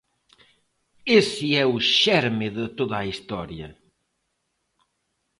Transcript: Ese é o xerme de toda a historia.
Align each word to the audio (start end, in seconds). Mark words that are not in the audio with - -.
Ese 1.19 1.47
é 1.63 1.65
o 1.75 1.77
xerme 1.99 2.47
de 2.57 2.65
toda 2.77 2.95
a 2.99 3.07
historia. 3.11 3.69